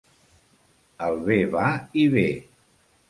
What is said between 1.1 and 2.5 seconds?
bé va i ve.